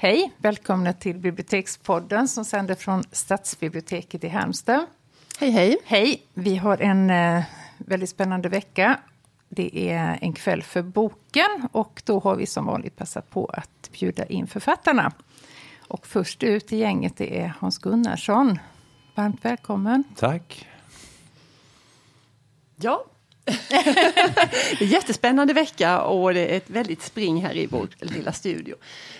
[0.00, 4.86] Hej, välkomna till Bibliotekspodden som sänder från Stadsbiblioteket i Halmstad.
[5.40, 5.78] Hej, hej.
[5.84, 7.44] Hej, vi har en eh,
[7.78, 9.00] väldigt spännande vecka.
[9.48, 13.90] Det är en kväll för boken och då har vi som vanligt passat på att
[13.92, 15.12] bjuda in författarna.
[15.88, 18.58] Och först ut i gänget det är Hans Gunnarsson.
[19.14, 20.04] Varmt välkommen.
[20.16, 20.66] Tack.
[22.76, 23.04] Ja.
[24.80, 28.74] Jättespännande vecka och det är ett väldigt spring här i vår lilla studio.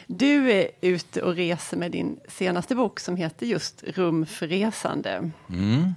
[0.07, 5.31] Du är ute och reser med din senaste bok som heter just Rum för resande.
[5.51, 5.95] Mm.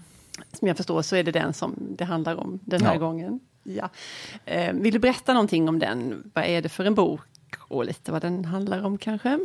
[0.60, 3.00] Som jag förstår så är det den som det handlar om den här Ja.
[3.00, 3.40] gången.
[3.64, 3.90] Ja.
[4.46, 6.32] Eh, Vill du berätta någonting om den?
[6.34, 7.22] Vad är det för en bok?
[7.60, 9.40] Och lite vad den handlar om kanske?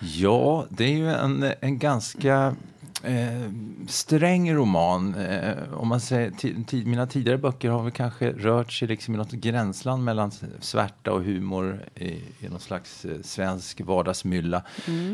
[0.00, 2.56] Ja, det är ju en, en ganska
[3.04, 3.50] eh,
[3.88, 5.14] sträng roman.
[5.14, 9.32] Eh, om man säger, mina tidigare böcker har väl kanske rört sig liksom i något
[9.32, 12.08] gränsland mellan svärta och humor i,
[12.40, 14.62] i någon slags eh, svensk vardagsmylla.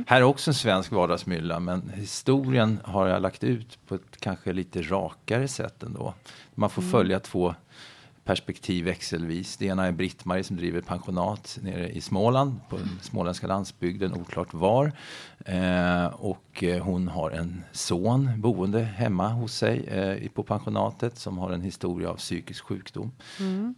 [0.06, 4.52] Här är också en svensk vardagsmylla, men historien har jag lagt ut på ett kanske
[4.52, 6.14] lite rakare sätt ändå.
[6.54, 7.54] Man får följa två
[8.26, 9.56] perspektiv växelvis.
[9.56, 14.54] Det ena är Britt-Marie som driver pensionat nere i Småland, på den småländska landsbygden, oklart
[14.54, 14.92] var.
[15.44, 21.38] Eh, och eh, hon har en son boende hemma hos sig eh, på pensionatet som
[21.38, 23.12] har en historia av psykisk sjukdom.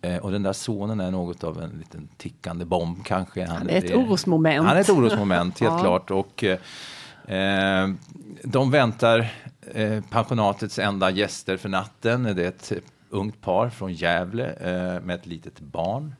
[0.03, 3.45] Eh, och den där sonen är något av en liten tickande bomb kanske.
[3.47, 4.67] Han är ett orosmoment.
[4.67, 5.79] Han är ett orosmoment, helt Ja.
[5.81, 6.11] klart.
[6.11, 7.89] Och, eh, eh,
[8.45, 9.33] de väntar
[10.11, 12.23] pensionatets enda gäster för natten.
[12.23, 12.73] Det är ett
[13.11, 16.15] ungt par från Gävle eh, med ett litet barn.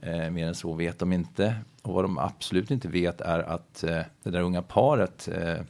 [0.00, 1.56] Eh, mer än så vet de inte.
[1.82, 5.60] Och vad de absolut inte vet är att eh, det där unga paret eh,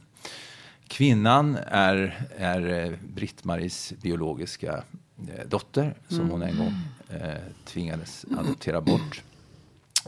[0.87, 4.83] Kvinnan är, är eh, Britt-Maries biologiska
[5.17, 6.73] eh, dotter som hon en gång
[7.09, 9.23] eh, tvingades adoptera bort.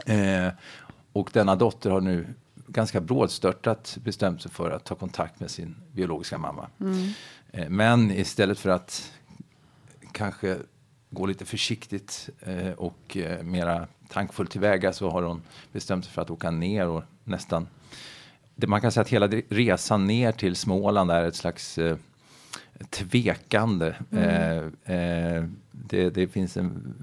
[0.06, 0.48] Eh,
[1.12, 2.26] och denna dotter har nu
[2.66, 6.68] ganska brådstörtat bestämt sig för att ta kontakt med sin biologiska mamma.
[7.52, 9.12] Eh, men istället för att
[10.18, 10.56] kanske
[11.10, 15.42] gå lite försiktigt eh, och eh, mera tankfullt tillväga så har hon
[15.72, 17.66] bestämt sig för att åka ner och nästan
[18.54, 21.96] det, man kan säga att hela resan ner till Småland är ett slags eh,
[22.90, 23.94] tvekande.
[24.10, 24.56] Eh,
[24.96, 26.94] eh, det, det finns en,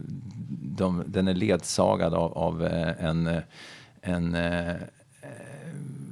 [0.77, 3.41] de, den är ledsagad av, av eh, en, eh,
[4.01, 4.35] en,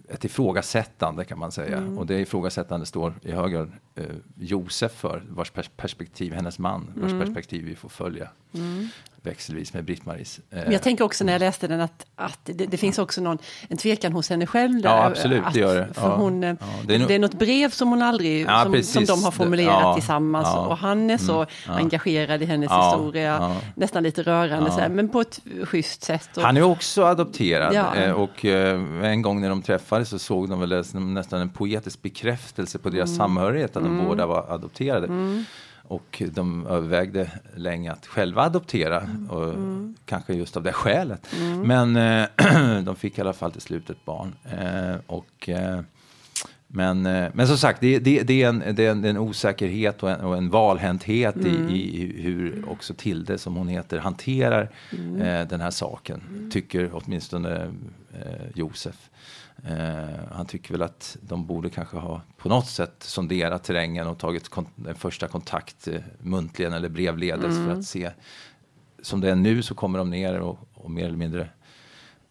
[0.09, 1.83] ett ifrågasättande kan man säga.
[1.97, 4.03] Och det ifrågasättande står i hög grad eh,
[4.39, 8.27] Josef för, vars pers perspektiv, hennes man, vars perspektiv vi får följa
[9.21, 10.39] växelvis med Britt-Maries.
[10.51, 13.37] eh, jag tänker också när jag läste den att, att det, det finns också någon,
[13.69, 14.81] en tvekan hos henne själv.
[14.81, 15.93] Där, Ja, absolut, att, det gör det.
[15.93, 16.15] För Ja.
[16.15, 18.71] hon, eh, Ja, det det, är är nog- något brev som hon aldrig, Ja, som,
[18.71, 18.93] precis.
[18.93, 20.47] som de har formulerat tillsammans.
[20.47, 20.59] Mm.
[20.59, 25.21] Och han är så engagerad i hennes historia, nästan lite rörande, så här, men på
[25.21, 26.37] ett schysst sätt.
[26.37, 30.49] Och, Han är också adopterad eh, och eh, en gång när de träffades så såg
[30.49, 35.07] de väl nästan en poetisk bekräftelse på deras samhörighet de båda var adopterade.
[35.87, 39.53] Och de övervägde länge att själva adoptera, och
[40.05, 41.27] kanske just av det skälet.
[41.63, 42.27] Men eh,
[42.83, 44.35] de fick i alla fall till slut ett barn.
[44.43, 45.79] Eh, och, eh,
[46.67, 47.01] men,
[47.33, 50.03] men som sagt, det, det, det, är en, det, är en, det är en osäkerhet
[50.03, 54.69] och en, och en valhänthet i, i hur också Tilde, som hon heter, hanterar
[55.19, 56.49] eh, den här saken.
[56.51, 57.71] Tycker åtminstone
[58.13, 59.09] eh, Josef.
[59.67, 64.17] Eh, han tycker väl att de borde kanske ha på något sätt sonderat terrängen och
[64.17, 68.11] tagit kon- en första kontakt eh, muntligen eller brevledes för att se.
[69.01, 71.49] Som det är nu så kommer de ner och, och mer eller mindre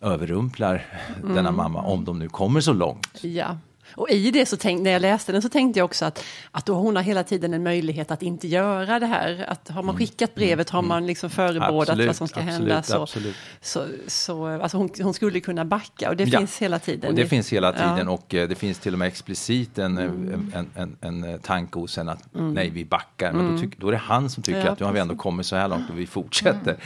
[0.01, 0.87] överrumplar
[1.23, 3.25] denna mamma om de nu kommer så långt.
[3.25, 3.59] Ja.
[3.95, 6.67] Och i det så tänkte, när jag läste den så tänkte jag också att, att
[6.67, 9.45] då hon har hela tiden en möjlighet att inte göra det här.
[9.49, 11.81] Att har man skickat brevet har man liksom förebådat Mm.
[11.81, 12.83] Absolut, vad som ska absolut, hända.
[12.83, 13.37] Så, absolut.
[13.61, 16.39] så, så alltså hon, hon skulle kunna backa och det Ja.
[16.39, 17.11] finns hela tiden.
[17.11, 18.11] Och det finns hela tiden Ja.
[18.11, 20.53] och eh, det finns till och med explicit en, Mm.
[20.55, 23.33] en, en, en, en tanke hos henne att nej, vi backar.
[23.33, 24.67] Men då, tyck, då är det han som tycker Mm.
[24.67, 26.77] Ja, att nu har vi ändå kommit så här långt och vi fortsätter.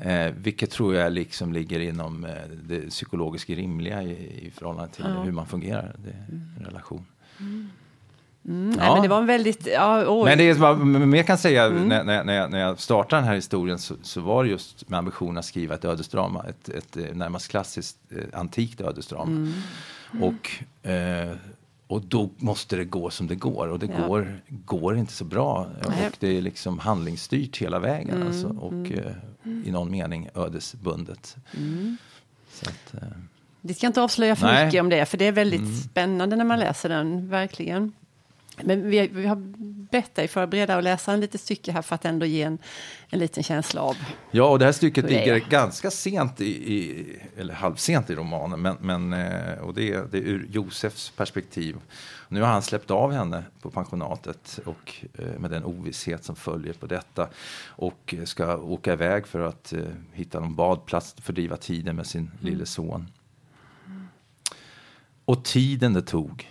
[0.00, 0.26] Mm.
[0.28, 2.30] Eh, vilket tror jag liksom ligger inom eh,
[2.64, 4.10] det psykologiskt rimliga i,
[4.46, 5.94] i förhållande till hur man fungerar
[6.28, 7.06] en relation.
[8.46, 9.66] Mm, Nej, men det var en väldigt...
[9.66, 10.24] Ja, oj.
[10.24, 11.88] Men det är vad mer kan säga Mm.
[11.88, 14.88] när, när, när, jag, när jag startade den här historien så, så var det just
[14.88, 19.30] med ambitionen att skriva ett ödesdrama, ett, ett eh, närmast klassiskt eh, antikt ödesdrama.
[19.30, 19.52] Mm.
[20.22, 20.50] Och,
[20.90, 21.36] eh,
[21.86, 24.06] och då måste det gå som det går och det Ja.
[24.06, 25.66] går, går inte så bra.
[25.88, 25.98] Nej.
[25.98, 29.12] Mm, Och det är liksom handlingsstyrt hela vägen alltså, och eh,
[29.64, 31.36] i någon mening ödesbundet.
[31.56, 31.96] Mm.
[32.52, 33.08] Så att, eh,
[33.66, 34.64] Vi ska inte avslöja för Nej.
[34.64, 37.92] mycket om det, för det är väldigt spännande när man läser den, verkligen.
[38.62, 39.36] Men vi, vi har
[39.90, 42.58] bett dig förbereda och läsa en litet stycke här för att ändå ge en,
[43.10, 43.96] en liten känsla av
[44.30, 47.06] Ja, och det här stycket ligger ganska sent, i, i,
[47.36, 51.76] eller halvsent i romanen, men, men, eh, och det är, det är ur Josefs perspektiv.
[52.28, 56.72] Nu har han släppt av henne på pensionatet och eh, med den ovisshet som följer
[56.72, 57.28] på detta
[57.66, 59.80] och ska åka iväg för att eh,
[60.12, 63.06] hitta någon badplats, fördriva tiden med sin lille son.
[65.24, 66.48] Och tiden det tog.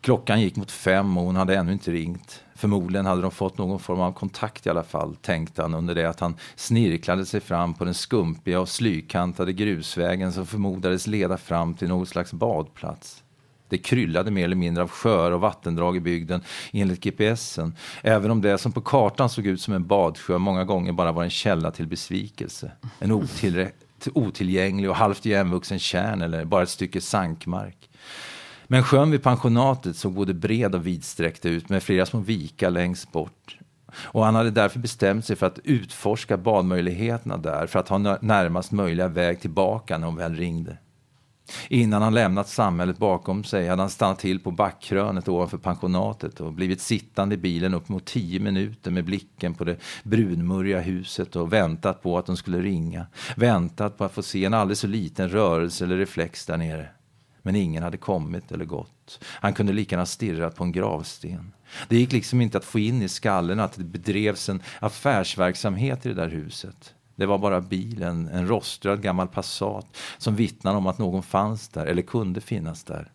[0.00, 2.44] Klockan gick mot fem och hon hade ännu inte ringt.
[2.54, 6.06] Förmodligen hade de fått någon form av kontakt i alla fall, tänkte han under det
[6.06, 11.74] att han snirklade sig fram på den skumpiga och slykantade grusvägen som förmodades leda fram
[11.74, 13.22] till något slags badplats.
[13.68, 16.42] Det kryllade mer eller mindre av sjöar och vattendrag i bygden
[16.72, 20.92] enligt GPSen, även om det som på kartan såg ut som en badsjö många gånger
[20.92, 22.72] bara var en källa till besvikelse.
[22.98, 23.12] En
[24.14, 27.90] otillgänglig och halvt igenvuxen kärn eller bara ett stycke sankmark.
[28.66, 33.12] Men sjön vid pensionatet såg både bred och vidsträckt ut med flera små vikar längst
[33.12, 33.58] bort.
[33.96, 38.72] Och han hade därför bestämt sig för att utforska badmöjligheterna där för att ha närmast
[38.72, 40.78] möjliga väg tillbaka när hon väl ringde.
[41.68, 46.52] Innan han lämnat samhället bakom sig hade han stannat till på backkrönet ovanför pensionatet och
[46.52, 51.52] blivit sittande i bilen upp mot tio minuter med blicken på det brunmurriga huset och
[51.52, 53.06] väntat på att de skulle ringa.
[53.36, 56.88] Väntat på att få se en aldrig så liten rörelse eller reflex där nere.
[57.42, 59.24] Men ingen hade kommit eller gått.
[59.24, 61.52] Han kunde lika gärna stirrat på en gravsten.
[61.88, 66.08] Det gick liksom inte att få in i skallen att det bedrevs en affärsverksamhet i
[66.08, 66.94] det där huset.
[67.16, 71.86] Det var bara bilen, en roströd gammal Passat, som vittnade om att någon fanns där,
[71.86, 73.10] eller kunde finnas där.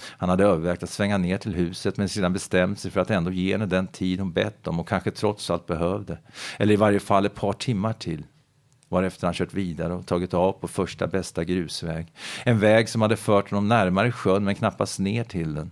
[0.00, 3.30] Han hade övervägt att svänga ner till huset men sedan bestämt sig för att ändå
[3.30, 6.18] ge henne den tid hon bett om och kanske trots allt behövde.
[6.58, 8.24] Eller i varje fall ett par timmar till.
[8.88, 12.12] Varefter han kört vidare och tagit av på första bästa grusväg.
[12.44, 15.70] En väg som hade fört honom närmare sjön men knappast ner till den.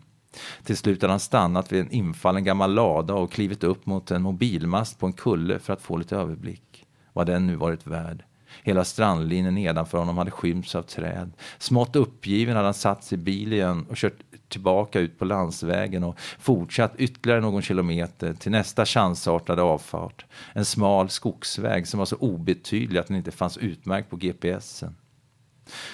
[0.65, 4.23] Till slut hade han stannat vid en infallen gammal lada och klivit upp mot en
[4.23, 6.87] mobilmast på en kulle för att få lite överblick.
[7.13, 8.25] Vad den nu varit värd.
[8.63, 11.33] Hela strandlinjen nedanför honom hade skymts av träd.
[11.59, 14.19] Smått uppgiven hade han satt sig i bilen igen och kört
[14.49, 20.25] tillbaka ut på landsvägen och fortsatt ytterligare någon kilometer till nästa chansartade avfart.
[20.53, 24.97] En smal skogsväg som var så obetydlig att den inte fanns utmärkt på GPSen.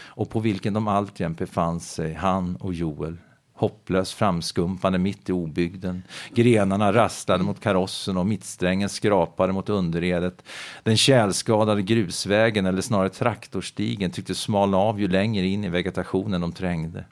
[0.07, 3.17] Och på vilken de alltjämt befann sig, han och Joel.
[3.59, 6.03] Hopplöst framskumpande mitt i obygden.
[6.35, 10.43] Grenarna rasslade mot karossen och mittsträngen skrapade mot underredet.
[10.83, 16.53] Den tjälskadade grusvägen, eller snarare traktorstigen, tycktes smalna av ju längre in i vegetationen de
[16.53, 17.05] trängde.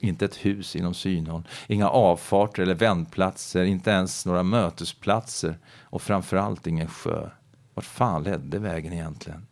[0.00, 6.66] Inte ett hus inom synhåll, inga avfarter eller vändplatser, inte ens några mötesplatser och framförallt
[6.66, 7.30] ingen sjö.
[7.74, 9.46] Vart fan ledde vägen egentligen?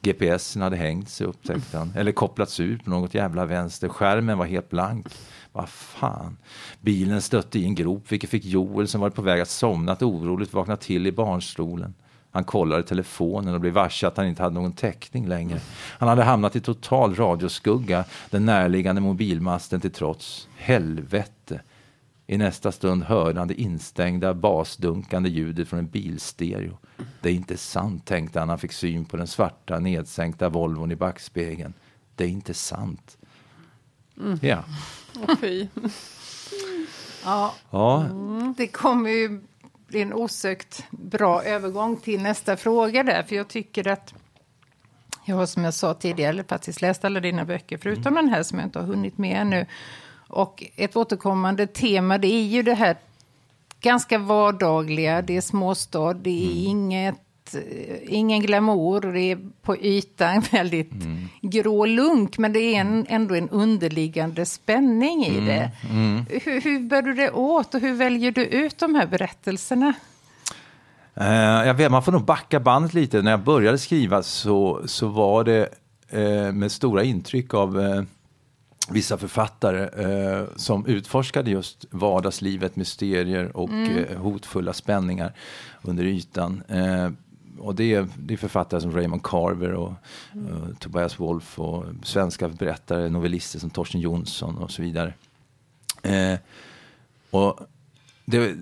[0.00, 3.88] GPSen hade hängt sig upptäckte han, eller kopplats ur på något jävla vänster.
[3.88, 5.06] Skärmen var helt blank.
[5.52, 6.36] Vad fan.
[6.80, 10.02] Bilen stötte i en grop vilket fick Joel som var på väg att somna att
[10.02, 11.94] oroligt vakna till i barnstolen.
[12.30, 15.60] Han kollade telefonen och blev varse att han inte hade någon täckning längre.
[15.98, 20.48] Han hade hamnat i total radioskugga, den närliggande mobilmasten till trots.
[20.56, 21.60] Helvete!
[22.32, 26.78] I nästa stund hörde han det instängda, basdunkande ljudet från en bilstereo.
[27.20, 28.48] Det är inte sant, tänkte han.
[28.48, 31.74] Han fick syn på den svarta, nedsänkta Volvon i backspegeln.
[32.14, 33.18] Det är inte sant.
[34.40, 34.64] Ja.
[35.28, 35.66] Åh, fy.
[37.24, 38.06] Ja, ja.
[38.56, 39.40] det kommer ju
[39.86, 44.14] bli en osökt bra övergång till nästa fråga där, för jag tycker att
[45.24, 48.58] jag har som jag sa tidigare faktiskt läst alla dina böcker, förutom den här som
[48.58, 49.66] jag inte har hunnit med ännu.
[50.32, 52.96] Och ett återkommande tema, det är ju det här
[53.80, 60.42] ganska vardagliga, det är småstad, det är inget, eh, ingen glamour, det är på ytan
[60.52, 60.92] väldigt
[61.40, 65.70] grå lunk, men det är en, ändå en underliggande spänning i det.
[66.44, 69.94] Hur, hur bär du det åt och hur väljer du ut de här berättelserna?
[71.14, 73.22] Eh, jag vet, man får nog backa bandet lite.
[73.22, 75.68] När jag började skriva så, så var det
[76.08, 78.02] eh, med stora intryck av eh,
[78.90, 85.32] vissa författare eh, som utforskade just vardagslivet, mysterier och eh, hotfulla spänningar
[85.82, 86.62] under ytan.
[86.68, 87.10] Eh,
[87.58, 89.92] och det är, det är författare som Raymond Carver och
[90.34, 95.14] eh, Tobias Wolff och svenska berättare, novellister som Torsten Jonsson och så vidare.
[96.02, 96.38] Eh,
[97.30, 97.60] och
[98.24, 98.56] det,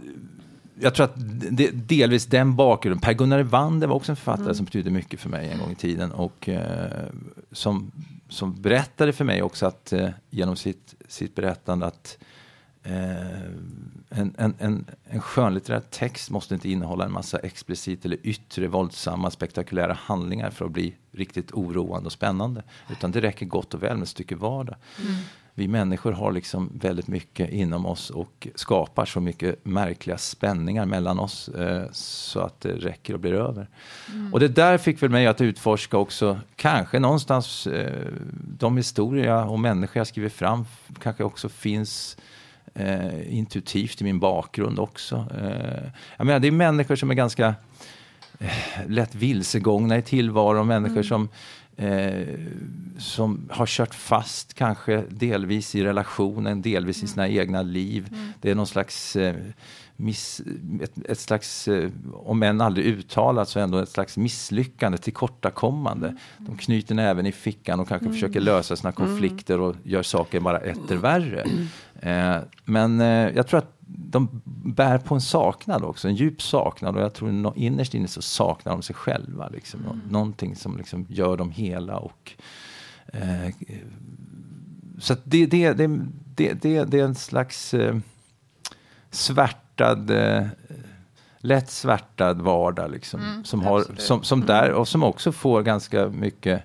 [0.80, 1.14] jag tror att
[1.50, 3.00] det, delvis den bakgrunden.
[3.00, 6.12] Per-Gunnar Evander var också en författare som betydde mycket för mig en gång i tiden.
[6.12, 7.06] Och eh,
[7.52, 7.92] som,
[8.30, 12.18] som berättade för mig också att eh, genom sitt, sitt berättande att
[12.82, 13.42] eh,
[14.10, 19.30] en, en, en, en skönlitterär text måste inte innehålla en massa explicit eller yttre våldsamma
[19.30, 22.62] spektakulära handlingar för att bli riktigt oroande och spännande.
[22.90, 24.76] Utan det räcker gott och väl med ett stycke vardag.
[24.98, 25.14] Mm
[25.60, 31.18] vi människor har liksom väldigt mycket inom oss och skapar så mycket märkliga spänningar mellan
[31.18, 33.68] oss eh, så att det räcker och blir över.
[34.12, 34.34] Mm.
[34.34, 38.06] Och det där fick väl mig att utforska också, kanske någonstans eh,
[38.58, 40.66] de historier och människor jag skriver fram
[41.02, 42.16] kanske också finns
[42.74, 45.26] eh, intuitivt i min bakgrund också.
[45.40, 47.54] Eh, jag menar, det är människor som är ganska
[48.38, 51.04] eh, lätt vilsegångna i tillvaron, människor mm.
[51.04, 51.28] som
[51.80, 52.38] eh,
[52.98, 57.04] som har kört fast kanske delvis i relationen, delvis mm.
[57.04, 58.08] i sina egna liv.
[58.12, 58.32] Mm.
[58.40, 59.34] Det är någon slags eh,
[59.96, 60.42] miss,
[60.82, 66.08] ett, ett, slags, eh, om än aldrig uttalat, så ändå ett slags misslyckande, tillkortakommande.
[66.08, 66.18] Mm.
[66.38, 68.14] De knyter näven i fickan och kanske mm.
[68.14, 69.08] försöker lösa sina mm.
[69.08, 71.46] konflikter och gör saker bara etter värre.
[72.02, 76.96] Eh, men eh, jag tror att de bär på en saknad också, en djup saknad
[76.96, 79.48] och jag tror no, innerst inne så saknar de sig själva.
[79.48, 79.80] Liksom.
[79.80, 80.00] Mm.
[80.08, 81.96] Någonting som liksom gör dem hela.
[81.96, 82.32] Och,
[83.06, 83.54] eh,
[84.98, 85.86] så det, det, det,
[86.34, 87.96] det, det, det är en slags eh,
[89.10, 90.46] svärtad, eh,
[91.38, 94.76] lätt svärtad vardag liksom, mm, som, har, som, som där, mm.
[94.76, 96.62] och som också får ganska mycket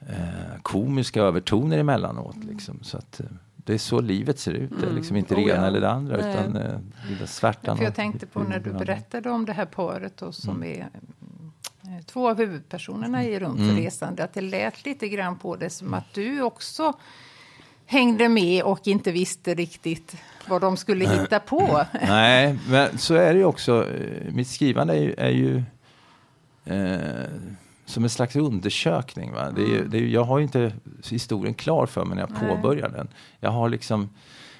[0.00, 2.44] eh, komiska övertoner emellanåt.
[2.44, 3.26] Liksom, så att, eh,
[3.66, 4.70] det är så livet ser ut.
[4.80, 5.66] Det är liksom inte det oh, ena ja.
[5.66, 6.30] eller det andra Nej.
[6.30, 6.78] utan eh,
[7.20, 7.76] det svärtan.
[7.76, 10.80] För jag tänkte på när du berättade om det här paret då, som mm.
[10.80, 10.88] är
[11.82, 13.76] eh, två av huvudpersonerna i Rum för mm.
[13.76, 16.92] resande, att det lät lite grann på det som att du också
[17.86, 20.16] hängde med och inte visste riktigt
[20.48, 21.84] vad de skulle hitta på.
[22.06, 23.88] Nej, men så är det ju också.
[23.88, 25.62] Eh, mitt skrivande är ju, är ju
[26.64, 27.30] eh,
[27.86, 29.32] som en slags undersökning.
[29.32, 29.50] Va?
[29.50, 29.90] Det är, mm.
[29.90, 30.72] det är, jag har ju inte
[31.10, 32.56] historien klar för mig när jag Nej.
[32.56, 33.08] påbörjar den.
[33.40, 34.08] Jag har liksom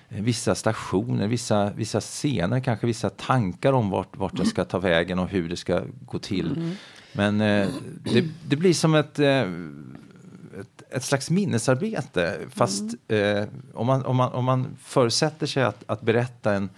[0.09, 4.79] eh, vissa stationer, vissa, vissa scener, kanske vissa tankar om vart, vart jag ska ta
[4.79, 6.57] vägen och hur det ska gå till.
[6.57, 6.73] Mm.
[7.13, 7.69] Men eh,
[8.03, 9.41] det, det, blir som ett, eh,
[10.61, 12.39] ett, ett, slags minnesarbete.
[12.51, 13.37] Fast mm.
[13.37, 16.71] eh, om, man, om, man, om man förutsätter sig att, att berätta en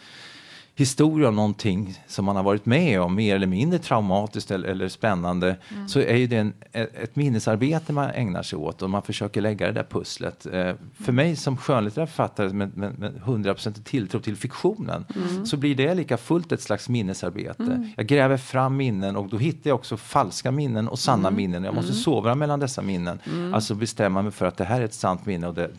[0.79, 4.89] historia om någonting som man har varit med om, mer eller mindre traumatiskt eller, eller
[4.89, 5.89] spännande, mm.
[5.89, 9.67] så är ju det en, ett minnesarbete man ägnar sig åt och man försöker lägga
[9.67, 10.47] det där pusslet.
[10.47, 15.47] Eh, för mig som skönlitterär författare med, med, med 100% tilltro till fiktionen mm.
[15.47, 17.63] så blir det lika fullt ett slags minnesarbete.
[17.63, 17.91] Mm.
[17.97, 21.37] Jag gräver fram minnen och då hittar jag också falska minnen och sanna mm.
[21.37, 21.65] minnen.
[21.65, 22.03] Jag måste mm.
[22.03, 23.19] sovra mellan dessa minnen.
[23.33, 23.55] Mm.
[23.55, 25.71] Alltså bestämma mig för att det här är ett sant minne och det,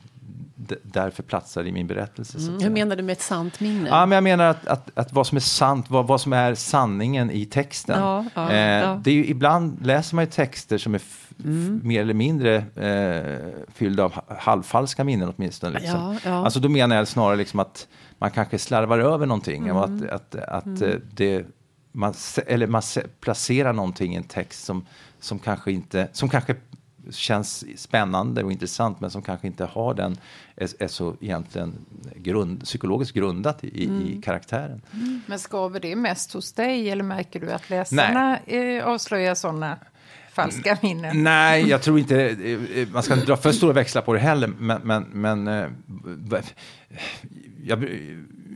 [0.83, 2.37] därför platsar i min berättelse.
[2.37, 2.61] Mm.
[2.61, 3.89] Hur menar du med ett sant minne?
[3.89, 6.55] Ja, men jag menar att, att, att vad som är sant, vad, vad som är
[6.55, 7.99] sanningen i texten.
[7.99, 9.01] Ja, ja, eh, ja.
[9.03, 11.01] Det är ju, ibland läser man ju texter som är
[11.43, 11.81] mm.
[11.83, 15.79] mer eller mindre eh, fyllda av halvfalska minnen åtminstone.
[15.79, 16.19] Liksom.
[16.25, 17.87] Alltså då menar jag snarare liksom att
[18.17, 19.63] man kanske slarvar över någonting.
[19.67, 19.77] Mm.
[19.77, 20.83] Och att, att, att mm.
[20.83, 21.45] Eh, det,
[21.91, 22.13] man,
[22.47, 22.81] eller man
[23.19, 24.85] placerar någonting i en text som,
[25.19, 26.55] som kanske inte, som kanske
[27.11, 30.17] känns spännande och intressant men som kanske inte har den,
[30.55, 31.85] är, är så egentligen
[32.15, 34.07] grund, psykologiskt grundat i, mm.
[34.07, 34.81] i karaktären.
[34.93, 35.21] Mm.
[35.25, 39.77] Men skaver det mest hos dig eller märker du att läsarna eh, avslöjar sådana
[40.31, 41.23] falska minnen?
[41.23, 44.47] Nej, jag tror inte, eh, man ska inte dra för stora växlar på det heller,
[44.47, 45.65] men, men, men eh,
[47.63, 47.89] jag,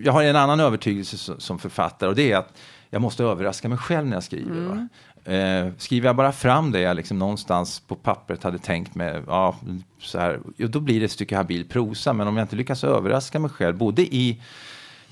[0.03, 2.53] jag har en annan övertygelse som författare och det är att
[2.89, 4.51] jag måste överraska mig själv när jag skriver.
[4.51, 4.89] Mm.
[5.25, 9.55] Eh, skriver jag bara fram det jag liksom någonstans på pappret hade tänkt mig, ja,
[9.99, 12.13] så här, då blir det ett stycke habil prosa.
[12.13, 14.41] Men om jag inte lyckas överraska mig själv, både i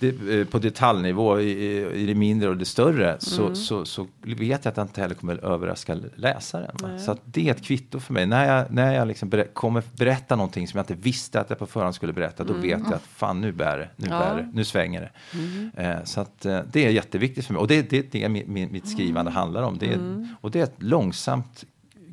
[0.01, 1.51] det, eh, på detaljnivå i,
[1.93, 3.19] i, det mindre och det större mm.
[3.19, 6.99] så, så, så, vet jag att jag inte heller kommer överraska läsaren.
[6.99, 8.25] Så det är ett kvitto för mig.
[8.25, 11.59] När jag, när jag liksom ber, kommer berätta någonting som jag inte visste att jag
[11.59, 12.61] på förhand skulle berätta, då mm.
[12.61, 14.19] vet jag att fan nu bär det, nu, ja.
[14.19, 15.37] bär det, nu svänger det.
[15.37, 15.71] Mm.
[15.75, 18.47] Eh, så att, eh, det är jätteviktigt för mig och det är det, det, mitt,
[18.47, 19.33] mitt skrivande mm.
[19.33, 19.77] handlar om.
[19.77, 20.27] Det är, mm.
[20.41, 21.65] och det är ett långsamt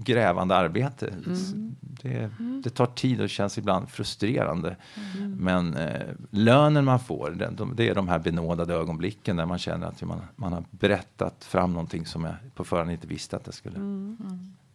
[0.04, 1.06] grävande arbete.
[1.06, 1.76] Mm.
[1.80, 2.62] Det, mm.
[2.64, 4.76] det, tar tid och känns ibland frustrerande.
[5.16, 5.36] Mm.
[5.36, 9.58] Men eh, lönen man får, det, de, det är de här benådade ögonblicken där man
[9.58, 13.42] känner att man, man har berättat fram någonting som jag på förhand inte visste att
[13.46, 14.16] jag skulle mm.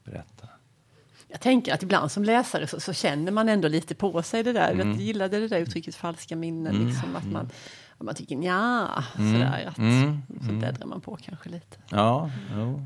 [0.03, 0.47] berätta.
[1.27, 4.53] Jag tänker att ibland som läsare så, så, känner man ändå lite på sig det
[4.53, 4.71] där.
[4.71, 4.89] Mm.
[4.89, 6.75] Jag gillade det där uttrycket falska minnen.
[6.75, 6.87] Mm.
[6.87, 7.49] Liksom, att man,
[7.97, 9.65] man tycker ja, sådär.
[9.67, 9.75] Att,
[10.45, 11.77] Så bläddrar man på kanske lite.
[11.89, 12.85] Ja, jo.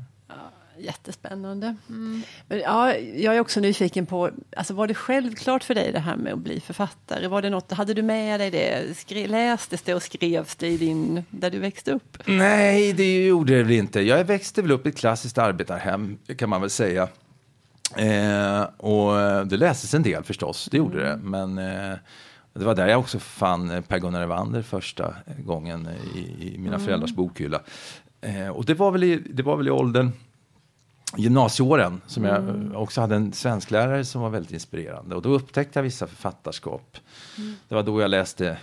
[0.78, 1.76] Jättespännande.
[1.88, 2.22] Mm.
[2.48, 6.16] Men, ja, jag är också nyfiken på, alltså, var det självklart för dig det här
[6.16, 7.28] med att bli författare?
[7.28, 8.96] Var det något, hade du med dig det?
[8.98, 12.18] Skri, lästes det och skrevs det i din, där du växte upp?
[12.26, 14.00] Nej, det gjorde det väl inte.
[14.00, 17.08] Jag växte väl upp i ett klassiskt arbetarhem, kan man väl säga.
[17.96, 21.12] Eh, och det lästes en del förstås, det gjorde det.
[21.12, 21.30] Mm.
[21.30, 21.98] Men eh,
[22.52, 26.86] det var där jag också fann Per-Gunnar Evander första gången i, i mina mm.
[26.86, 27.62] föräldrars bokhylla.
[28.20, 30.12] Eh, och det var väl i, det var väl i åldern
[31.16, 35.16] gymnasieåren som jag också hade en svensklärare som var väldigt inspirerande.
[35.16, 36.96] Och då upptäckte jag vissa författarskap.
[37.68, 38.58] Det var då jag läste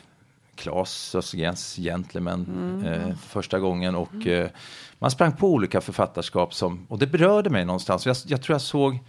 [0.55, 2.45] Claes Östergrens Gentlemen
[2.85, 3.95] eh, första gången.
[3.95, 4.49] Och eh,
[4.99, 8.05] man sprang på olika författarskap som, och det berörde mig någonstans.
[8.05, 8.99] Jag, jag tror jag såg,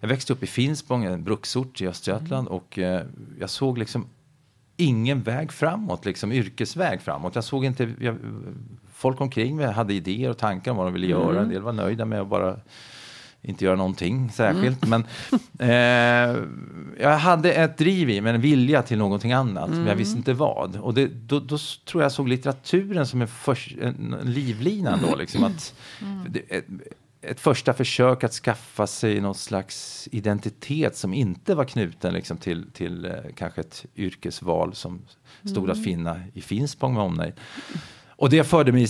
[0.00, 2.48] jag växte upp i Finspång, en bruksort i Östergötland.
[2.48, 3.06] Och eh,
[3.40, 4.06] jag såg liksom
[4.76, 7.34] ingen väg framåt, liksom yrkesväg framåt.
[7.34, 8.16] Jag såg inte, jag,
[9.02, 11.40] folk omkring mig hade idéer och tankar om vad de ville göra.
[11.40, 12.56] En del var nöjda med att bara
[13.42, 14.86] inte göra någonting särskilt.
[14.86, 15.06] Men
[15.58, 16.36] eh,
[17.00, 20.32] jag hade ett driv i mig, en vilja till någonting annat, men jag visste inte
[20.32, 20.76] vad.
[20.76, 25.44] Och det, då, då tror jag såg litteraturen som en, förs- en, livlina då, liksom
[25.44, 25.74] att
[26.28, 26.64] det, ett,
[27.22, 32.70] ett första försök att skaffa sig någon slags identitet som inte var knuten liksom till,
[32.72, 35.02] till eh, kanske ett yrkesval som
[35.44, 37.32] stod att finna i Finspång med omnejd.
[38.22, 38.86] Och det förde mig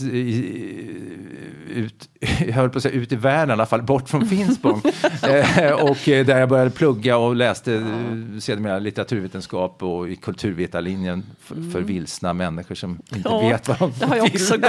[0.00, 2.08] ut,
[2.46, 4.82] jag höll på att säga ut i världen i alla fall, bort från Finspång.
[5.22, 11.22] eh, och eh, där jag började plugga och läste eh, sedermera litteraturvetenskap och i kulturvetarlinjen
[11.40, 14.62] för, för vilsna människor som inte Ja, vet vad de det har jag också vill.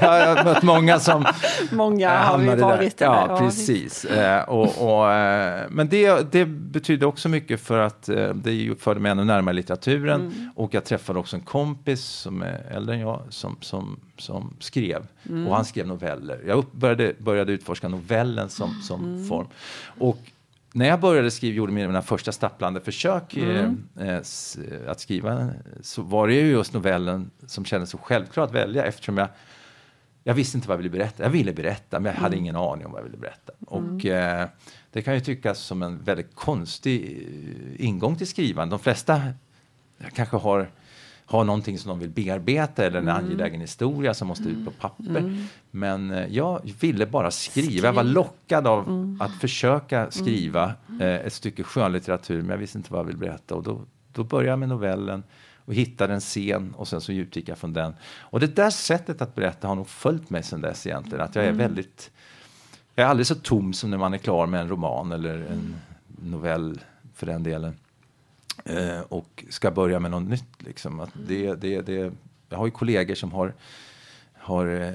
[0.00, 1.26] Ja, jag har mött många som
[1.70, 3.06] Många har vi varit där.
[3.06, 4.06] Ja, Ja, precis.
[4.46, 5.06] Och, och,
[5.70, 8.02] men det, det betyder också mycket för att
[8.34, 10.20] det förde mig ännu närmare litteraturen.
[10.20, 10.50] Mm.
[10.56, 15.06] Och jag träffade också en kompis som är äldre än jag som, som, som skrev.
[15.28, 15.46] Mm.
[15.46, 16.40] Och han skrev noveller.
[16.46, 19.28] Jag började, började utforska novellen som, som Mm.
[19.28, 19.46] form.
[19.98, 20.18] Och
[20.72, 23.82] när jag började skriva, gjorde mina första stapplande försök Mm.
[23.98, 24.58] eh, eh, s-
[24.88, 25.50] att skriva
[25.82, 29.28] så var det ju just novellen som kändes så självklar att välja eftersom jag
[30.24, 31.22] jag visste inte vad jag ville berätta.
[31.22, 33.52] Jag ville berätta, men jag hade ingen aning om vad jag ville berätta.
[33.66, 34.48] Och eh,
[34.92, 37.26] det kan ju tyckas som en väldigt konstig
[37.78, 38.72] eh, ingång till skrivande.
[38.72, 39.22] De flesta
[40.14, 40.70] kanske har,
[41.30, 45.46] har någonting som de vill bearbeta eller en angelägen historia som måste ut på papper.
[45.70, 47.86] Men eh, jag ville bara skriva.
[47.86, 52.92] Jag var lockad av att försöka skriva eh, ett stycke skönlitteratur, men jag visste inte
[52.92, 53.54] vad jag ville berätta.
[53.54, 53.80] Och då,
[54.12, 55.22] då började jag med novellen
[55.64, 57.94] och hittade en scen och sen så utgick jag från den.
[58.20, 61.20] Och det där sättet att berätta har nog följt mig sedan dess egentligen.
[61.24, 62.10] Att jag är väldigt,
[62.94, 65.74] jag är aldrig så tom som när man är klar med en roman eller en
[66.22, 66.80] novell
[67.14, 67.74] för den delen.
[68.64, 71.00] Eh, och ska börja med något nytt liksom.
[71.00, 72.12] Att det, det, det,
[72.48, 73.54] jag har ju kollegor som har
[74.42, 74.92] har eh,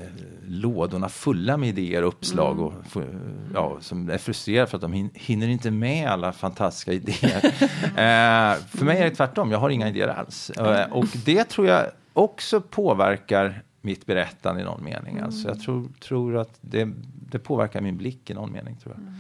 [0.47, 3.19] lådorna fulla med idéer och uppslag och får-
[3.53, 7.45] ja, som är frustrerade för att de hin- hinner inte med alla fantastiska idéer.
[7.83, 10.49] eh, för mig är det tvärtom, jag har inga idéer alls.
[10.49, 15.19] Eh, och det tror jag också påverkar mitt berättande i någon mening.
[15.19, 16.89] Alltså jag tror, tror att det,
[17.29, 18.75] det påverkar min blick i någon mening.
[18.83, 19.13] tror jag.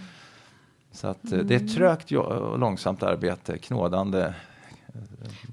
[0.95, 4.33] Så att, eh, det är ett trögt jo- och långsamt arbete, knådande.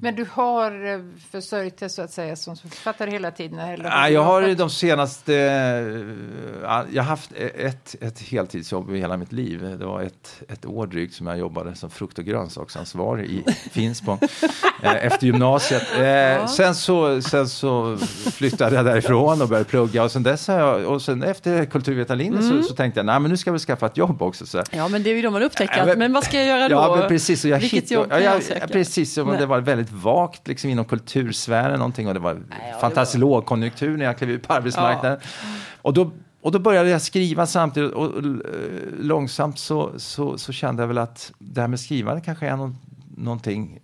[0.01, 1.01] Men du har eh,
[1.31, 3.59] försörjt dig så att säga som författare hela tiden?
[3.59, 5.35] Eller Nej, jag har de senaste...
[5.35, 9.77] eh, Jag har haft ett, ett heltidsjobb i hela mitt liv.
[9.79, 14.19] Det var ett, ett år drygt som jag jobbade som frukt och grönsaksansvarig i Finspång
[14.83, 15.83] eh, efter gymnasiet.
[15.99, 17.97] Eh, sen, så, sen så
[18.33, 22.43] flyttade jag därifrån och började plugga och sen dess har jag, och sen efter kulturvetarlinjen
[22.43, 24.47] så, så tänkte jag, nej men nu ska jag väl skaffa ett jobb också.
[24.47, 24.63] Så.
[24.71, 26.69] Ja, men det är ju då man upptäcker Ja, men- men vad ska jag göra
[26.69, 26.75] då?
[26.75, 27.45] Ja, men precis.
[27.45, 28.69] Och jag Vilket hitt- jobb ja, kan jag jag, söka?
[28.69, 29.43] Precis, och Nej.
[29.43, 33.97] det var väldigt vagt liksom, inom kultursfären någonting och det var ja, det fantastisk lågkonjunktur
[33.97, 35.19] när jag klev ut på arbetsmarknaden.
[35.83, 36.11] Och, då,
[36.43, 38.33] och då började jag skriva samtidigt och, och eh,
[38.99, 42.77] långsamt så, så, så kände jag väl att det här med skrivande kanske är någon,
[43.17, 43.81] någonting,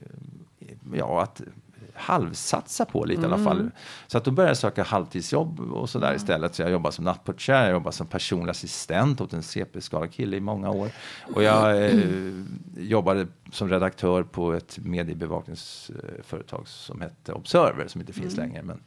[0.94, 1.42] ja, att
[1.98, 3.70] halvsatsa på lite i alla fall.
[4.06, 6.54] Så att då började jag söka halvtidsjobb och sådär istället.
[6.54, 10.40] Så jag jobbade som nattportier, jag jobbade som personlig assistent åt en CP-skadad kille i
[10.40, 10.90] många år.
[11.34, 11.92] Och jag eh,
[12.76, 18.62] jobbade som redaktör på ett mediebevakningsföretag som hette Observer, som inte finns längre.
[18.62, 18.80] Men,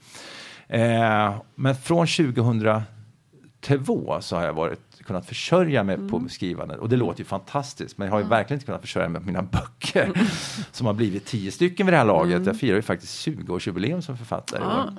[0.67, 6.79] eh, men från 2002 så har jag varit, kunnat försörja mig på skrivandet.
[6.79, 9.27] Och det låter ju fantastiskt, men jag har ju verkligen inte kunnat försörja mig på
[9.27, 10.11] mina böcker.
[10.71, 12.45] Som har blivit tio stycken vid det här laget.
[12.45, 14.63] Jag firar ju faktiskt 20-årsjubileum som författare.
[14.63, 14.93] år.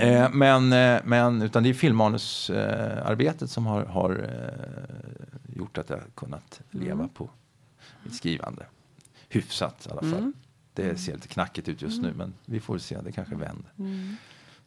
[0.00, 5.96] Eh, men, eh, men utan det är filmmanusarbetet som har, har eh, gjort att jag
[5.96, 7.30] har kunnat leva på
[8.02, 8.66] mitt skrivande.
[9.28, 10.32] Hyfsat i alla fall.
[10.74, 13.70] Det ser lite knackigt ut just nu, men vi får se, det kanske vänder.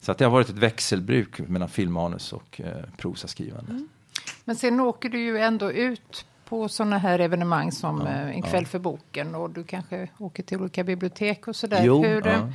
[0.00, 3.86] Så att det har varit ett växelbruk mellan filmmanus och eh, prosaskrivande.
[4.48, 8.66] Men sen åker du ju ändå ut på sådana här evenemang som eh, En kväll
[8.66, 11.84] för boken och du kanske åker till olika bibliotek och sådär.
[11.84, 12.52] Jo, Hur, ja.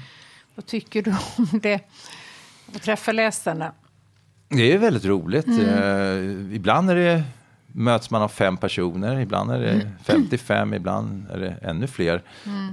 [0.55, 1.79] Vad tycker du om det?
[2.75, 3.71] Att träffa läsarna?
[4.49, 5.47] Det är väldigt roligt.
[5.47, 7.23] Eh, ibland är det
[7.73, 12.21] möts man av fem personer, ibland är det 55, ibland är det ännu fler.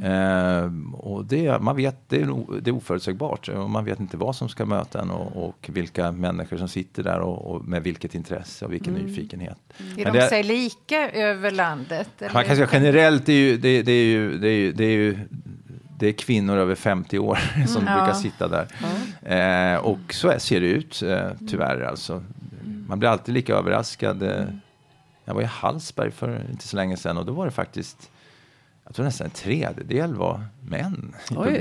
[0.05, 4.37] Eh, och det, man vet, det, är, det är oförutsägbart och man vet inte vad
[4.37, 8.15] som ska möta en och, och vilka människor som sitter där och, och med vilket
[8.15, 9.59] intresse och vilken nyfikenhet.
[9.97, 12.09] Är Men de det- sig lika över landet?
[12.21, 12.43] Man eller?
[12.43, 14.91] kan säga generellt, det är ju, det, det är ju, det är ju, det är
[14.97, 15.19] ju
[16.01, 17.95] det är kvinnor över 50 år som Ja.
[17.97, 18.67] brukar sitta där.
[19.75, 21.19] Eh, och så ser det ut, eh,
[21.51, 21.81] tyvärr.
[21.83, 22.23] Alltså.
[22.89, 24.23] Man blir alltid lika överraskad.
[25.29, 28.11] Jag var i Hallsberg för inte så länge sedan och då var det faktiskt,
[28.85, 31.15] jag tror nästan en tredjedel var män.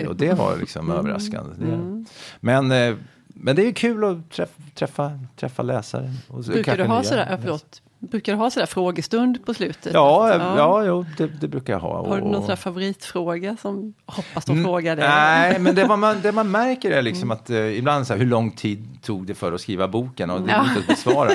[0.07, 1.65] Och det var liksom överraskande.
[1.65, 2.05] Det,
[2.39, 2.95] men, eh,
[3.27, 6.13] men det är kul att träffa, träffa, träffa läsare.
[6.27, 9.93] Och Brukar du ha sådär, förlåt, brukar du ha sådär frågestund på slutet?
[9.93, 10.83] Ja, Alltså, ja.
[10.85, 12.07] jo, det, det brukar jag ha.
[12.07, 15.07] Har du någon Och- sån där favoritfråga som hoppas de Mm, frågar dig?
[15.07, 18.27] Nej, men det man, det man märker är liksom att eh, ibland så här, hur
[18.27, 20.63] lång tid tog det för att skriva boken och det är Ja.
[20.69, 21.29] inte att besvara.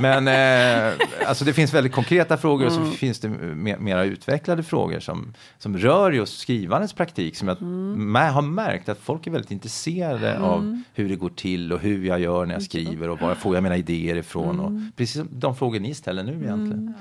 [0.00, 0.92] Men eh,
[1.26, 2.90] alltså det finns väldigt konkreta frågor och Mm.
[2.90, 7.62] så finns det mer, mera utvecklade frågor som, som rör just skrivandets praktik som jag
[7.62, 8.14] Mm.
[8.34, 12.20] har märkt att folk är väldigt intresserade av hur det går till och hur jag
[12.20, 14.60] gör när jag skriver och var får jag mina idéer ifrån.
[14.60, 14.92] Och, Mm.
[14.96, 16.94] precis de frågor ni ställer nu egentligen.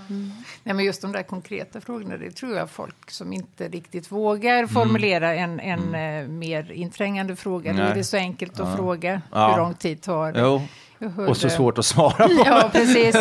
[0.63, 4.67] Nej, men just de där konkreta frågorna, det tror jag folk som inte riktigt vågar
[4.67, 7.71] formulera en, en eh, mer inträngande fråga.
[7.71, 7.83] Då Mm.
[7.83, 7.91] Nej.
[7.91, 9.49] är det så enkelt att fråga Ja.
[9.51, 10.39] hur lång tid tar det.
[10.39, 10.61] Jo,
[11.27, 12.43] och så svårt att svara på.
[12.45, 13.15] Ja, precis.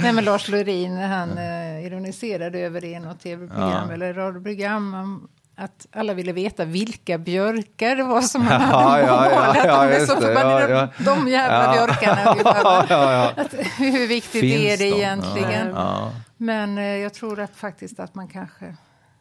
[0.00, 3.94] Nej, men Lars Lorin, han eh, ironiserade över det i något tv-program Ja.
[3.94, 5.28] eller radioprogram.
[5.56, 9.56] Att alla ville veta vilka björkar det var som Ja, hade ja, ja, målat.
[9.64, 10.32] ja, De är just så det.
[10.32, 10.88] Ja, ja.
[10.98, 11.72] De jävla Ja.
[11.86, 12.36] björkarna.
[12.44, 13.32] ja, ja.
[13.42, 14.96] Att, hur viktigt Finns är det de?
[14.96, 15.68] egentligen?
[15.74, 16.10] Ja.
[16.36, 18.64] Men eh, jag tror att faktiskt att man kanske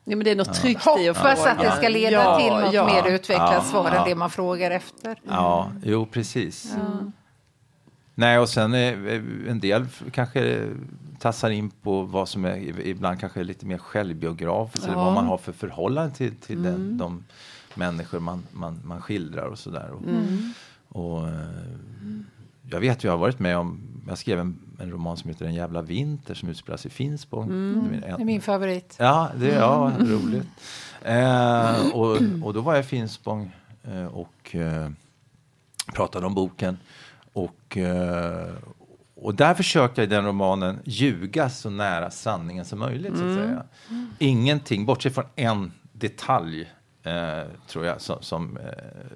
[0.03, 2.53] Ja, men det är något tryggt i att hoppas att det ska leda Ja, till
[2.53, 2.85] något ja.
[2.85, 3.99] mer utvecklat Ja, svar ja.
[4.01, 5.19] än det man frågar efter.
[5.29, 6.73] Ja, jo precis.
[8.21, 10.67] Nej, och sen eh, en del kanske
[11.19, 15.03] tassar in på vad som är ibland kanske lite mer självbiografiskt eller Ja.
[15.05, 17.23] vad man har för förhållande till, till den, de
[17.75, 19.89] människor man, man, man skildrar och sådär.
[19.91, 20.01] Och,
[21.17, 21.34] och, eh,
[22.71, 25.45] jag vet ju, jag har varit med om, jag skrev en, en roman som heter
[25.45, 27.47] En jävla vinter som utspelar sig i Finspång.
[27.49, 28.95] Det är min- Det är min favorit.
[28.99, 30.47] Ja, det ja, roligt.
[31.01, 33.51] Eh, och, och då var jag i Finspång
[33.84, 34.89] eh, och eh,
[35.93, 36.77] pratade om boken.
[37.33, 38.49] Och, eh,
[39.15, 43.17] och där försökte jag i den romanen ljuga så nära sanningen som möjligt.
[43.17, 43.63] Så att säga.
[44.19, 46.71] Ingenting, bortsett från en detalj,
[47.03, 48.63] eh, tror jag, som, som, eh,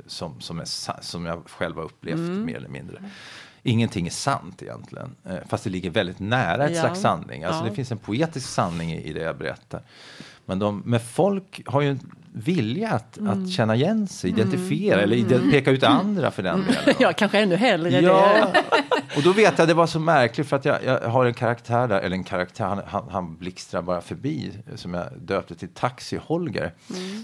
[0.07, 0.65] som, som, är,
[1.01, 3.03] som jag själv har upplevt mer eller mindre.
[3.63, 6.81] Ingenting är sant egentligen, eh, fast det ligger väldigt nära ett Ja.
[6.81, 7.43] slags sanning.
[7.43, 7.69] Alltså Ja.
[7.69, 9.81] Det finns en poetisk sanning i, i det jag berättar.
[10.45, 11.97] Men, de, men folk har ju
[12.37, 13.43] vilja att, Mm.
[13.43, 16.95] att känna igen sig, identifiera eller ide- peka ut andra för den delen.
[16.99, 18.63] Ja, kanske ännu hellre Ja, det.
[19.17, 21.87] och då vet jag det var så märkligt för att jag, jag har en karaktär
[21.87, 26.71] där, eller en karaktär, han, han, han blixtrar bara förbi som jag döpte till Taxi-Holger.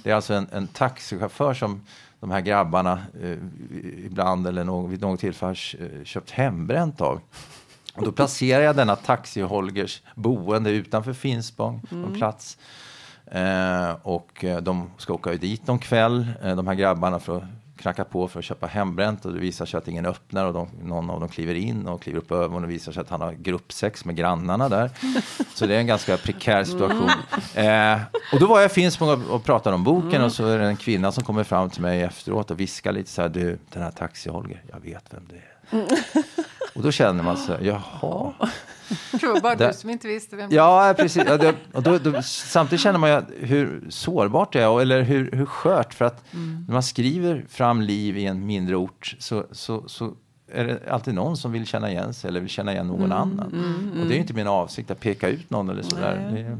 [0.03, 1.81] Det är alltså en, en taxichaufför som
[2.19, 3.37] de här grabbarna eh,
[4.05, 7.21] ibland eller någon, vid något tillfälle eh, köpt hembränt av.
[7.95, 12.57] Och då placerar jag denna Taxi-Holgers boende utanför Finspång, på en plats.
[13.31, 17.43] Eh, och eh, de ska åka dit någon kväll, eh, de här grabbarna, för att
[17.77, 20.67] knacka på för att köpa hembränt och det visar sig att ingen öppnar och de,
[20.83, 23.21] någon av dem kliver in och kliver upp över och det visar sig att han
[23.21, 24.89] har gruppsex med grannarna där.
[25.55, 27.09] Så det är en ganska prekär situation.
[27.55, 27.99] Eh,
[28.33, 30.65] och då var jag i Finspång och, och pratade om boken och så är det
[30.65, 33.83] en kvinna som kommer fram till mig efteråt och viskar lite så här, du, den
[33.83, 35.51] här Taxi-Holger, jag vet vem det är.
[36.81, 38.33] Och då känner man så här, jaha.
[39.11, 41.23] Det var bara du som inte visste vem Ja, precis.
[41.27, 45.31] Ja, det, och då, då, samtidigt känner man ju hur sårbart det är, eller hur,
[45.31, 45.93] hur skört.
[45.93, 46.23] För att
[46.67, 50.13] när man skriver fram liv i en mindre ort så, så, så
[50.51, 53.53] är det alltid någon som vill känna igen sig eller vill känna igen någon annan.
[53.99, 56.29] Och det är ju inte min avsikt att peka ut någon eller sådär.
[56.31, 56.43] Nej.
[56.43, 56.57] Det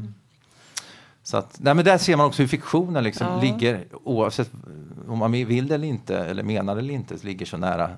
[1.22, 3.40] så att, nej, men där ser man också hur fiktionen liksom Ja.
[3.40, 4.50] ligger, oavsett
[5.08, 7.90] om man vill det eller inte, eller menar det eller inte, så ligger så nära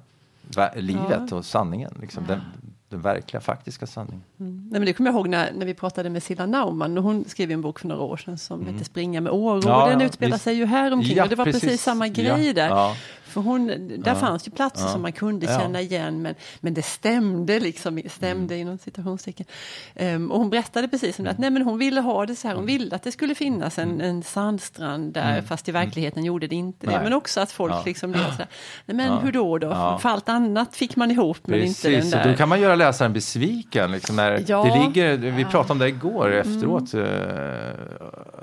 [0.75, 1.95] livet och sanningen.
[2.01, 2.41] Liksom, den,
[2.89, 4.23] den verkliga, faktiska sanningen.
[4.37, 6.97] Nej, men det kommer jag ihåg när, när vi pratade med Silla Naumann.
[6.97, 9.57] Hon skrev en bok för några år sedan som heter Springa med åror.
[9.57, 9.69] Mm.
[9.69, 10.45] Ja, och den ja, utspelar visst.
[10.45, 11.17] sig ju här omkring.
[11.17, 11.83] Ja, och det var precis, precis.
[11.83, 12.97] samma grej Ja, där.
[13.35, 13.43] Ja.
[13.43, 13.67] För hon,
[14.05, 14.89] där fanns ju platser Ja.
[14.89, 15.59] som man kunde Ja.
[15.61, 18.67] känna igen men, men det stämde liksom, stämde Mm.
[18.67, 19.47] inom citationstecken.
[19.95, 22.49] Ehm, och hon berättade precis om det, att nej, men hon ville ha det så
[22.49, 22.79] här, hon Mm.
[22.79, 26.87] ville att det skulle finnas en, en sandstrand där, fast i verkligheten gjorde det inte
[26.87, 26.93] det.
[26.93, 27.03] Nej.
[27.05, 27.83] Men också att folk Ja.
[27.87, 28.47] liksom blev så här,
[28.87, 29.19] nej men Ja.
[29.19, 29.67] hur då då?
[29.67, 29.99] Ja.
[29.99, 32.33] För allt annat fick man ihop men inte Precis, den och där.
[32.33, 33.93] då kan man göra läsaren besviken.
[33.93, 34.65] Liksom när Ja.
[34.65, 37.03] det ligger, vi pratade om det igår efteråt, eh,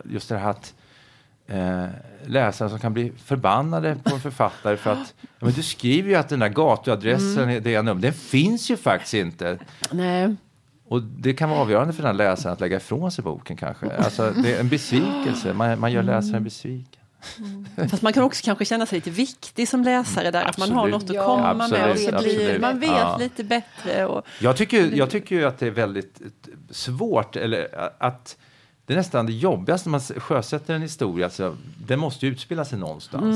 [0.05, 0.73] just det här att
[1.51, 1.85] eh,
[2.25, 6.29] läsare som kan bli förbannade på en författare för att men du skriver ju att
[6.29, 9.57] den där gatuadressen, är det numret, den finns ju faktiskt inte.
[9.91, 10.35] Nej.
[10.87, 13.89] Och det kan vara avgörande för den här läsaren att lägga ifrån sig boken kanske.
[13.97, 17.01] Alltså, det är en besvikelse, man, man gör läsaren besviken.
[17.37, 17.89] Mm.
[17.89, 20.69] Fast man kan också kanske känna sig lite viktig som läsare där, Absolut.
[20.69, 22.15] att man har något att Ja, komma absolut, med.
[22.15, 23.17] Och det blir, man vet Ja.
[23.19, 24.05] lite bättre.
[24.05, 26.21] Och, Jag tycker, jag tycker ju att det är väldigt
[26.69, 27.67] svårt, eller
[27.99, 28.37] att
[28.91, 31.25] det är nästan det jobbigaste när man sjösätter en historia.
[31.25, 33.35] Alltså, den måste ju utspela sig någonstans.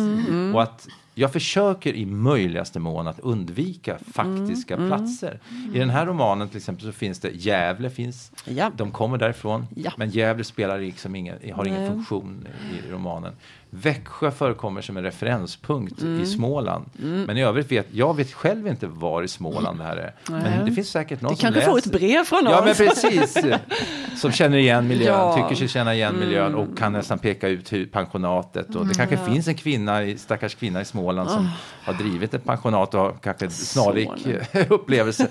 [0.53, 0.87] Och att
[1.17, 5.39] jag försöker i möjligaste mån att undvika faktiska platser.
[5.73, 8.71] I den här romanen till exempel så finns det Gävle, finns, Ja.
[8.77, 9.65] de kommer därifrån.
[9.75, 9.91] Ja.
[9.97, 11.89] Men Gävle spelar liksom ingen, har ingen Nej.
[11.89, 12.47] funktion
[12.87, 13.33] i romanen.
[13.69, 16.85] Växjö förekommer som en referenspunkt i Småland.
[17.27, 20.13] Men i övrigt vet jag vet själv inte var i Småland det här är.
[20.29, 23.37] Men det finns säkert någon du som kanske får ett brev från Ja, men precis.
[24.15, 25.33] Som känner igen miljön, Ja.
[25.33, 25.43] Mm.
[25.49, 28.75] tycker sig känna igen miljön och kan nästan peka ut pensionatet.
[28.75, 31.49] Och det kanske finns en kvinna, stackars kvinna i Småland som
[31.83, 34.09] har drivit ett pensionat och har kanske en snarlik
[34.51, 34.61] Son.
[34.69, 35.27] upplevelse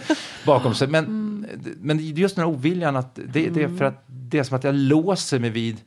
[0.47, 0.89] bakom sig.
[0.89, 1.47] Men, Mm.
[1.81, 4.65] men just den här oviljan, att det, det är för att det är som att
[4.65, 5.81] jag låser mig vid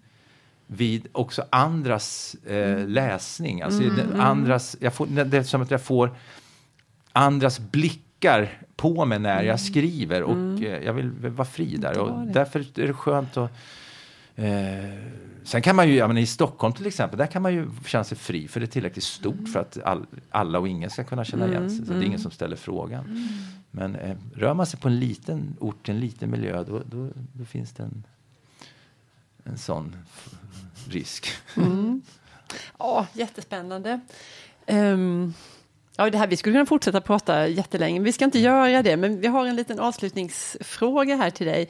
[0.68, 2.78] vid också andras Mm.
[2.82, 3.62] eh, läsning.
[3.62, 6.16] Alltså, det- andras, jag får, det är som att jag får
[7.14, 11.98] andras blickar på mig när jag skriver och eh, jag vill vara fri där.
[12.00, 12.32] Och Mm.
[12.34, 13.52] därför är det skönt att
[14.38, 14.90] Eh,
[15.44, 18.04] sen kan man ju, ja, men i Stockholm till exempel, där kan man ju känna
[18.04, 21.26] sig fri för det är tillräckligt stort för att all, alla och ingen ska kunna
[21.26, 21.86] känna igen sig.
[21.86, 23.30] Så det är ingen som ställer frågan.
[23.72, 27.46] Men eh, rör man sig på en liten ort, en liten miljö, då, då, då
[27.46, 28.04] finns det en,
[29.44, 29.96] en sån
[30.90, 31.28] risk.
[32.80, 34.00] Ja, jättespännande.
[34.66, 35.34] Ehm,
[35.98, 38.98] ja, det här, vi skulle kunna fortsätta prata jättelänge, vi ska inte göra det.
[38.98, 41.70] Men vi har en liten avslutningsfråga här till dig.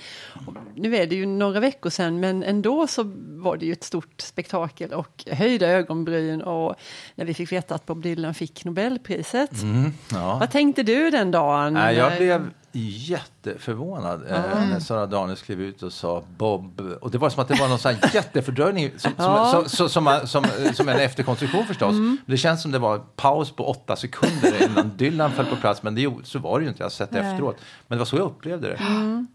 [0.75, 4.21] Nu är det ju några veckor sedan, men ändå så var det ju ett stort
[4.21, 6.75] spektakel och höjda ögonbryn och
[7.15, 9.61] när vi fick veta att Bob Dylan fick Nobelpriset.
[9.61, 10.37] Mm, ja.
[10.39, 11.75] Vad tänkte du den dagen?
[11.75, 16.81] Jag när- blev jätteförvånad eh, när Sara Danius klev ut och sa Bob.
[17.01, 20.89] Och det var som att det var någon sån jättefördröjning som, som, som, som, som,
[20.89, 21.95] en efterkonstruktion förstås.
[22.25, 25.83] Det känns som det var paus på åtta sekunder innan Dylan föll på plats.
[25.83, 27.31] Men det, så var det ju inte, jag har sett det Nej.
[27.31, 27.57] efteråt.
[27.87, 28.79] Men det var så jag upplevde det.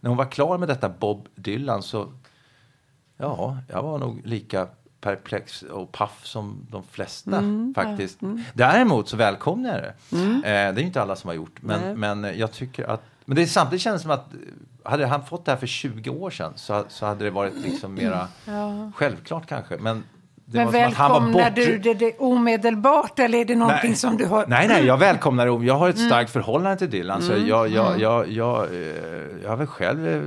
[0.00, 2.12] När hon var klar med detta Bob Dylan så,
[3.16, 4.66] ja, jag var nog lika
[5.02, 7.42] perplex och paff som de flesta
[7.74, 8.18] faktiskt.
[8.54, 9.88] Däremot så välkomnar jag det.
[10.36, 11.58] Eh, det är ju inte alla som har gjort.
[11.60, 11.94] Nej.
[11.94, 14.26] Men, men jag tycker att, men det är samtidigt känns det som att
[14.84, 17.94] hade han fått det här för 20 år sedan så, så hade det varit liksom
[17.94, 18.28] mera
[18.94, 19.76] självklart kanske.
[19.76, 20.04] Men,
[20.44, 23.96] det Men välkomnar du det, det omedelbart eller är det någonting Nej.
[23.96, 24.46] som du har...
[24.46, 25.66] Nej, nej, jag välkomnar det.
[25.66, 26.08] Jag har ett Mm.
[26.08, 27.22] starkt förhållande till Dylan.
[27.22, 28.80] Så jag, jag, jag, jag, eh,
[29.42, 30.22] jag har väl själv eh,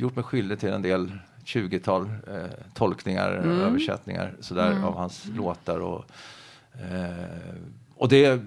[0.00, 1.12] gjort mig skyldig till en del
[1.44, 2.34] 20-tal eh,
[2.74, 3.60] tolkningar, Mm.
[3.60, 5.78] översättningar sådär, av hans låtar.
[5.80, 6.04] Och,
[6.74, 7.54] eh,
[7.96, 8.40] och det,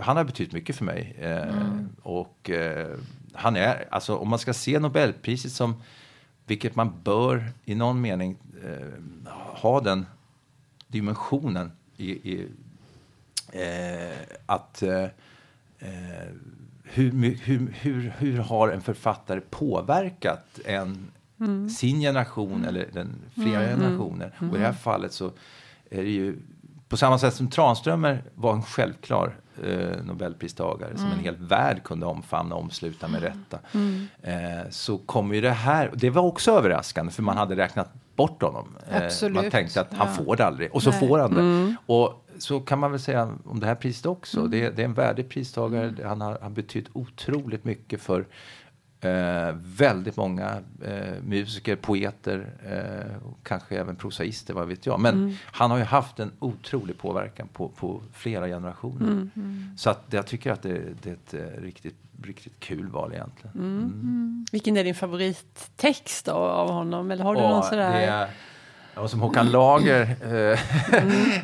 [0.00, 1.16] han har betytt mycket för mig.
[1.18, 1.88] Eh, Mm.
[2.02, 2.96] Och eh,
[3.32, 5.82] han är, alltså om man ska se Nobelpriset som,
[6.46, 10.06] vilket man bör i någon mening eh, ha den
[10.88, 12.48] dimensionen i, i
[14.46, 14.82] att
[16.82, 21.10] hur, hur, hur, hur har en författare påverkat en,
[21.70, 24.32] sin generation eller den, flera generationer?
[24.38, 25.26] Och i det här fallet så
[25.90, 26.36] är det ju
[26.88, 32.06] på samma sätt som Tranströmer var en självklar eh, Nobelpristagare som en hel värld kunde
[32.06, 33.58] omfamna och omsluta med rätta.
[34.22, 38.42] Eh, så kommer ju det här, det var också överraskande för man hade räknat bort
[38.42, 38.76] honom.
[38.90, 40.24] Eh, man tänkte att han Ja.
[40.24, 40.98] får det aldrig och så Nej.
[40.98, 41.76] får han det.
[41.86, 44.46] Och så kan man väl säga om det här priset också.
[44.46, 45.94] Det, det är en värdig pristagare.
[46.04, 48.26] Han har, han betytt otroligt mycket för
[49.00, 52.46] eh, väldigt många eh, musiker, poeter
[53.24, 55.00] och kanske även prosaister, vad vet jag.
[55.00, 59.28] Men han har ju haft en otrolig påverkan på, på flera generationer.
[59.76, 63.56] Så att jag tycker att det, det är ett eh, riktigt, riktigt kul val egentligen.
[63.56, 64.46] Mm.
[64.52, 67.10] Vilken är din favorittext då, av honom?
[67.10, 68.28] Eller har du Ja, någon sådär?
[69.00, 70.58] Var som Håkan Lager eh,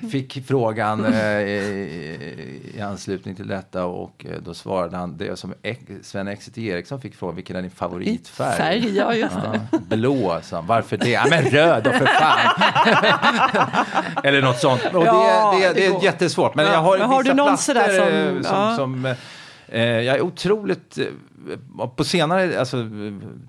[0.11, 5.55] fick frågan eh, i, i anslutning till detta och eh, då svarade han det som
[5.63, 8.57] Ek, Sven Exeter Eriksson fick frågan, vilken är din favoritfärg?
[8.57, 9.35] Färg, ja just.
[9.73, 10.67] Ja, blå, sa han.
[10.67, 11.11] Varför det?
[11.11, 12.63] Ja, men röd då för fan!
[14.25, 14.85] Eller något sånt.
[14.93, 16.55] Och Ja, det, det, det det är jättesvårt.
[16.55, 19.17] Men Ja, jag har, men har du någon plattor, sådär som- eh, som, som eh,
[19.81, 20.99] jag är otroligt...
[20.99, 22.89] eh, På senare, alltså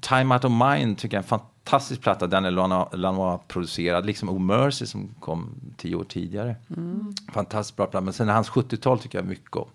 [0.02, 2.28] Time Out of Mind tycker jag är en fantastisk platta.
[2.28, 6.56] Den är Lanois, Lanois producerad, liksom O Mercy som kom tio år tidigare.
[6.78, 7.14] Mm.
[7.34, 8.04] Fantastiskt bra platta.
[8.04, 9.68] Men sen hans 70-tal tycker jag mycket om.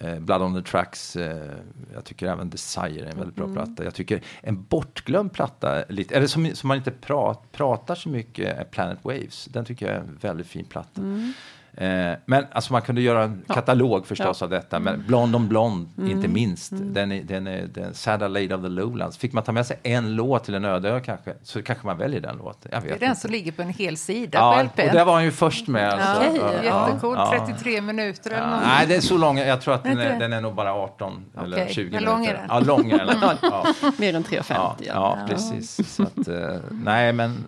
[0.00, 1.50] Eh, Blood on the Tracks, eh,
[1.94, 3.54] jag tycker även Desire är en väldigt bra Mm.
[3.56, 3.84] platta.
[3.84, 8.58] Jag tycker en bortglömd platta, lite, eller som, som man inte prat, pratar så mycket,
[8.58, 9.44] är Planet Waves.
[9.44, 11.00] Den tycker jag är en väldigt fin platta.
[11.00, 11.32] Mm.
[11.76, 14.78] Eh, men alltså man kunde göra en katalog förstås av detta.
[14.78, 16.72] Men Blond on Blond, inte minst.
[16.74, 19.16] Den är, den är den Sad Lady of the Lowlands.
[19.18, 22.20] Fick man ta med sig en låt till en öde kanske, så kanske man väljer
[22.20, 22.70] den låten.
[22.74, 23.20] Jag vet Det är den inte.
[23.20, 24.96] som ligger på en hel sida Ja, på och LPn.
[24.96, 25.88] där var han ju först med.
[25.92, 26.30] Alltså.
[26.30, 27.44] Okej, Ja, Jättecoolt, ja.
[27.46, 28.60] 33 minuter eller Ja, något.
[28.64, 29.38] nej, det är så lång.
[29.38, 32.12] Jag tror att den Är den är nog bara 18 eller Okej, 20 men minuter.
[32.12, 32.42] lång är den.
[32.48, 33.16] Ja, lång är den.
[33.42, 33.66] Ja,
[33.98, 34.44] Mer än 3,50.
[34.58, 35.94] ja, ja, precis.
[35.96, 37.44] Så att, eh, nej, men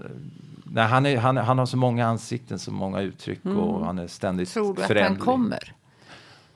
[0.73, 4.07] nej, han, är, han, han har så många ansikten, så många uttryck och han är
[4.07, 5.17] ständigt Tror du att föränderlig.
[5.19, 5.73] han kommer?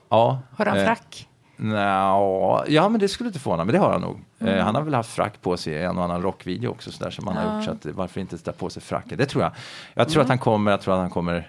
[0.09, 0.39] Ja.
[0.57, 1.27] Har han eh, frack?
[1.57, 4.19] Nja, ja, men det skulle inte förvåna men det har han nog.
[4.39, 7.03] Eh, han har väl haft frack på sig i en och annan rockvideo också, så
[7.03, 7.65] där, som han har gjort.
[7.65, 9.17] Så att, varför inte ta på sig fracken?
[9.17, 9.51] Det tror jag.
[9.93, 11.43] Jag tror att han kommer, jag tror att han kommer eh,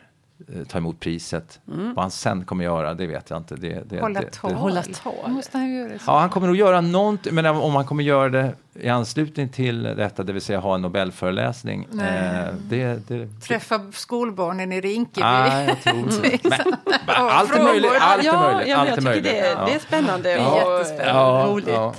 [0.69, 1.61] ta emot priset.
[1.65, 3.57] Vad han sen kommer göra, det vet jag inte.
[3.57, 4.51] Det, det, Hålla det, tal?
[4.51, 5.31] det, Hålla tal.
[5.31, 6.05] Måste han göra så?
[6.07, 9.83] Ja, han kommer nog göra någonting, men om han kommer göra det i anslutning till
[9.83, 11.85] detta, det vill säga ha en Nobelföreläsning.
[12.01, 15.25] Eh, det, det, Träffa skolbarnen i Rinkeby.
[15.27, 16.05] Nej, jag tror.
[16.51, 17.93] Men, men, allt är möjligt.
[18.01, 18.69] Allt är ja, möjligt.
[18.69, 19.25] ja, allt är möjligt.
[19.25, 19.65] det, Ja.
[19.67, 21.13] det är spännande är och jättespännande.
[21.21, 21.69] Ja, roligt.
[21.69, 21.95] ja.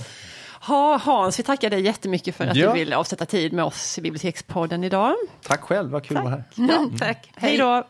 [0.61, 2.67] Ha, Hans, vi tackar dig jättemycket för att Ja.
[2.67, 5.13] du ville avsätta tid med oss i Bibliotekspodden idag.
[5.47, 6.43] Tack själv, vad kul att vara här.
[6.57, 7.31] Mm, tack.
[7.35, 7.83] Hej då!